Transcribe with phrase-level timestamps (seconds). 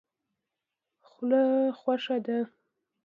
[1.09, 1.43] خوله
[1.79, 2.37] خوښه ده.